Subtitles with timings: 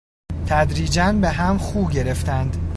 [0.47, 2.69] تدریجا به هم خو گرفتند.